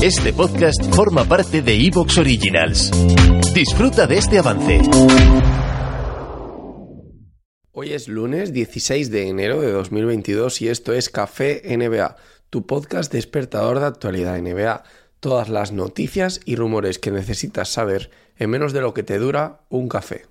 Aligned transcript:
Este 0.00 0.32
podcast 0.32 0.80
forma 0.94 1.24
parte 1.24 1.60
de 1.60 1.74
Evox 1.74 2.18
Originals. 2.18 2.92
Disfruta 3.52 4.06
de 4.06 4.18
este 4.18 4.38
avance. 4.38 4.80
Hoy 7.72 7.92
es 7.92 8.06
lunes 8.06 8.52
16 8.52 9.10
de 9.10 9.26
enero 9.26 9.60
de 9.60 9.72
2022 9.72 10.62
y 10.62 10.68
esto 10.68 10.92
es 10.92 11.08
Café 11.08 11.62
NBA, 11.76 12.14
tu 12.48 12.64
podcast 12.64 13.12
despertador 13.12 13.80
de 13.80 13.86
actualidad 13.86 14.40
NBA. 14.40 14.84
Todas 15.18 15.48
las 15.48 15.72
noticias 15.72 16.42
y 16.44 16.54
rumores 16.54 17.00
que 17.00 17.10
necesitas 17.10 17.68
saber 17.68 18.12
en 18.36 18.50
menos 18.50 18.72
de 18.72 18.82
lo 18.82 18.94
que 18.94 19.02
te 19.02 19.18
dura 19.18 19.62
un 19.68 19.88
café. 19.88 20.26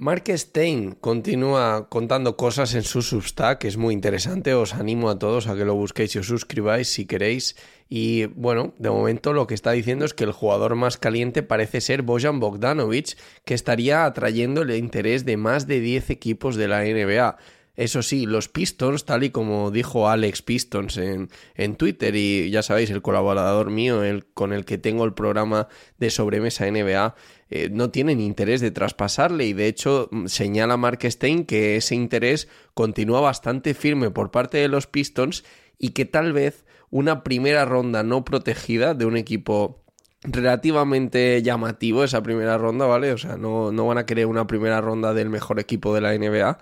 Mark 0.00 0.26
Stein 0.28 0.92
continúa 0.92 1.88
contando 1.88 2.36
cosas 2.36 2.76
en 2.76 2.84
su 2.84 3.02
Substack, 3.02 3.64
es 3.64 3.76
muy 3.76 3.92
interesante. 3.92 4.54
Os 4.54 4.74
animo 4.74 5.10
a 5.10 5.18
todos 5.18 5.48
a 5.48 5.56
que 5.56 5.64
lo 5.64 5.74
busquéis 5.74 6.14
y 6.14 6.20
os 6.20 6.28
suscribáis 6.28 6.86
si 6.86 7.04
queréis. 7.04 7.56
Y 7.88 8.26
bueno, 8.26 8.74
de 8.78 8.90
momento 8.90 9.32
lo 9.32 9.48
que 9.48 9.54
está 9.54 9.72
diciendo 9.72 10.04
es 10.04 10.14
que 10.14 10.22
el 10.22 10.30
jugador 10.30 10.76
más 10.76 10.98
caliente 10.98 11.42
parece 11.42 11.80
ser 11.80 12.02
Bojan 12.02 12.38
Bogdanovic, 12.38 13.18
que 13.44 13.54
estaría 13.54 14.04
atrayendo 14.04 14.62
el 14.62 14.70
interés 14.70 15.24
de 15.24 15.36
más 15.36 15.66
de 15.66 15.80
10 15.80 16.10
equipos 16.10 16.54
de 16.54 16.68
la 16.68 16.84
NBA. 16.84 17.36
Eso 17.78 18.02
sí, 18.02 18.26
los 18.26 18.48
Pistons, 18.48 19.04
tal 19.04 19.22
y 19.22 19.30
como 19.30 19.70
dijo 19.70 20.08
Alex 20.08 20.42
Pistons 20.42 20.96
en, 20.96 21.30
en 21.54 21.76
Twitter, 21.76 22.16
y 22.16 22.50
ya 22.50 22.60
sabéis, 22.60 22.90
el 22.90 23.02
colaborador 23.02 23.70
mío, 23.70 24.02
el 24.02 24.26
con 24.26 24.52
el 24.52 24.64
que 24.64 24.78
tengo 24.78 25.04
el 25.04 25.14
programa 25.14 25.68
de 25.96 26.10
sobremesa 26.10 26.68
NBA, 26.68 27.14
eh, 27.50 27.68
no 27.70 27.90
tienen 27.90 28.18
interés 28.18 28.60
de 28.60 28.72
traspasarle 28.72 29.46
y 29.46 29.52
de 29.52 29.68
hecho 29.68 30.08
mm, 30.10 30.26
señala 30.26 30.76
Mark 30.76 30.98
Stein 31.04 31.44
que 31.44 31.76
ese 31.76 31.94
interés 31.94 32.48
continúa 32.74 33.20
bastante 33.20 33.74
firme 33.74 34.10
por 34.10 34.32
parte 34.32 34.58
de 34.58 34.66
los 34.66 34.88
Pistons 34.88 35.44
y 35.78 35.90
que 35.90 36.04
tal 36.04 36.32
vez 36.32 36.64
una 36.90 37.22
primera 37.22 37.64
ronda 37.64 38.02
no 38.02 38.24
protegida 38.24 38.94
de 38.94 39.06
un 39.06 39.16
equipo 39.16 39.84
relativamente 40.22 41.44
llamativo 41.44 42.02
esa 42.02 42.24
primera 42.24 42.58
ronda, 42.58 42.86
¿vale? 42.86 43.12
O 43.12 43.18
sea, 43.18 43.36
no, 43.36 43.70
no 43.70 43.86
van 43.86 43.98
a 43.98 44.04
querer 44.04 44.26
una 44.26 44.48
primera 44.48 44.80
ronda 44.80 45.14
del 45.14 45.30
mejor 45.30 45.60
equipo 45.60 45.94
de 45.94 46.00
la 46.00 46.18
NBA 46.18 46.58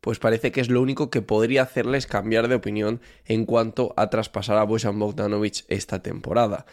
pues 0.00 0.18
parece 0.18 0.52
que 0.52 0.60
es 0.60 0.70
lo 0.70 0.80
único 0.80 1.10
que 1.10 1.22
podría 1.22 1.62
hacerles 1.62 2.06
cambiar 2.06 2.48
de 2.48 2.54
opinión 2.56 3.00
en 3.26 3.44
cuanto 3.46 3.94
a 3.96 4.10
traspasar 4.10 4.56
a 4.58 4.64
Bojan 4.64 4.98
Bogdanovic 4.98 5.64
esta 5.68 6.02
temporada. 6.02 6.66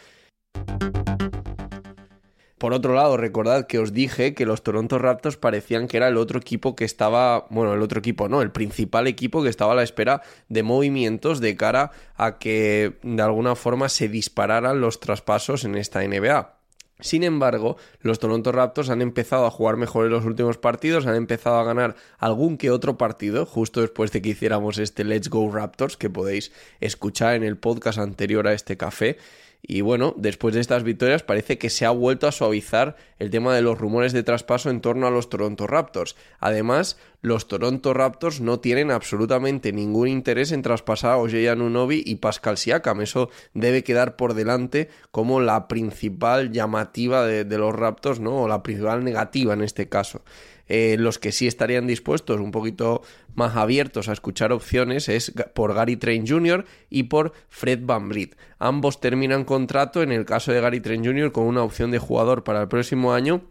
Por 2.58 2.72
otro 2.72 2.92
lado, 2.94 3.16
recordad 3.16 3.68
que 3.68 3.78
os 3.78 3.92
dije 3.92 4.34
que 4.34 4.44
los 4.44 4.64
Toronto 4.64 4.98
Raptors 4.98 5.36
parecían 5.36 5.86
que 5.86 5.96
era 5.96 6.08
el 6.08 6.16
otro 6.16 6.40
equipo 6.40 6.74
que 6.74 6.84
estaba, 6.84 7.46
bueno, 7.50 7.72
el 7.72 7.82
otro 7.82 8.00
equipo 8.00 8.28
no, 8.28 8.42
el 8.42 8.50
principal 8.50 9.06
equipo 9.06 9.44
que 9.44 9.48
estaba 9.48 9.72
a 9.72 9.76
la 9.76 9.84
espera 9.84 10.22
de 10.48 10.64
movimientos 10.64 11.40
de 11.40 11.56
cara 11.56 11.92
a 12.16 12.38
que 12.38 12.98
de 13.02 13.22
alguna 13.22 13.54
forma 13.54 13.88
se 13.88 14.08
dispararan 14.08 14.80
los 14.80 14.98
traspasos 14.98 15.64
en 15.64 15.76
esta 15.76 16.02
NBA. 16.02 16.57
Sin 17.00 17.22
embargo, 17.22 17.76
los 18.00 18.18
Toronto 18.18 18.50
Raptors 18.50 18.90
han 18.90 19.02
empezado 19.02 19.46
a 19.46 19.52
jugar 19.52 19.76
mejor 19.76 20.06
en 20.06 20.10
los 20.10 20.24
últimos 20.24 20.58
partidos, 20.58 21.06
han 21.06 21.14
empezado 21.14 21.56
a 21.56 21.64
ganar 21.64 21.94
algún 22.18 22.58
que 22.58 22.72
otro 22.72 22.98
partido, 22.98 23.46
justo 23.46 23.80
después 23.80 24.10
de 24.10 24.20
que 24.20 24.30
hiciéramos 24.30 24.78
este 24.78 25.04
Let's 25.04 25.30
Go 25.30 25.48
Raptors, 25.48 25.96
que 25.96 26.10
podéis 26.10 26.50
escuchar 26.80 27.36
en 27.36 27.44
el 27.44 27.56
podcast 27.56 27.98
anterior 27.98 28.48
a 28.48 28.52
este 28.52 28.76
café. 28.76 29.16
Y 29.62 29.80
bueno, 29.80 30.14
después 30.16 30.54
de 30.54 30.60
estas 30.60 30.82
victorias 30.82 31.22
parece 31.22 31.58
que 31.58 31.68
se 31.68 31.84
ha 31.84 31.90
vuelto 31.90 32.26
a 32.26 32.32
suavizar 32.32 32.96
el 33.18 33.30
tema 33.30 33.54
de 33.54 33.62
los 33.62 33.78
rumores 33.78 34.12
de 34.12 34.22
traspaso 34.22 34.70
en 34.70 34.80
torno 34.80 35.06
a 35.06 35.10
los 35.10 35.28
Toronto 35.28 35.66
Raptors. 35.66 36.16
Además, 36.38 36.96
los 37.20 37.48
Toronto 37.48 37.92
Raptors 37.92 38.40
no 38.40 38.60
tienen 38.60 38.90
absolutamente 38.90 39.72
ningún 39.72 40.08
interés 40.08 40.52
en 40.52 40.62
traspasar 40.62 41.12
a 41.12 41.18
Ojei 41.18 41.48
Anunobi 41.48 42.02
y 42.06 42.16
Pascal 42.16 42.56
Siakam. 42.56 43.00
Eso 43.00 43.30
debe 43.52 43.82
quedar 43.82 44.16
por 44.16 44.34
delante 44.34 44.88
como 45.10 45.40
la 45.40 45.66
principal 45.68 46.52
llamativa 46.52 47.26
de, 47.26 47.44
de 47.44 47.58
los 47.58 47.74
Raptors, 47.74 48.20
¿no? 48.20 48.42
O 48.42 48.48
la 48.48 48.62
principal 48.62 49.02
negativa 49.02 49.54
en 49.54 49.62
este 49.62 49.88
caso. 49.88 50.22
Eh, 50.68 50.96
los 50.98 51.18
que 51.18 51.32
sí 51.32 51.46
estarían 51.46 51.86
dispuestos, 51.86 52.40
un 52.40 52.50
poquito 52.50 53.02
más 53.34 53.56
abiertos 53.56 54.08
a 54.08 54.12
escuchar 54.12 54.52
opciones, 54.52 55.08
es 55.08 55.32
por 55.54 55.74
Gary 55.74 55.96
Train 55.96 56.26
Jr. 56.26 56.64
y 56.90 57.04
por 57.04 57.32
Fred 57.48 57.80
Van 57.82 58.08
Vliet. 58.08 58.36
Ambos 58.58 59.00
terminan 59.00 59.44
contrato, 59.44 60.02
en 60.02 60.12
el 60.12 60.24
caso 60.24 60.52
de 60.52 60.60
Gary 60.60 60.80
Train 60.80 61.04
Jr., 61.04 61.32
con 61.32 61.44
una 61.44 61.62
opción 61.62 61.90
de 61.90 61.98
jugador 61.98 62.44
para 62.44 62.60
el 62.60 62.68
próximo 62.68 63.12
año 63.12 63.42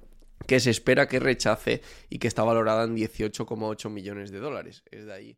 que 0.46 0.60
se 0.60 0.70
espera 0.70 1.08
que 1.08 1.20
rechace 1.20 1.82
y 2.10 2.20
que 2.20 2.28
está 2.28 2.44
valorada 2.44 2.84
en 2.84 2.96
18,8 2.96 3.90
millones 3.90 4.32
de 4.32 4.40
dólares. 4.40 4.84
Es 4.92 5.06
de 5.06 5.14
ahí. 5.14 5.38